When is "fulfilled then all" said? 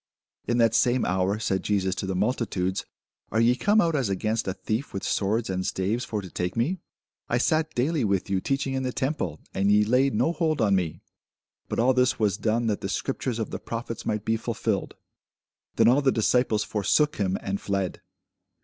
14.37-16.01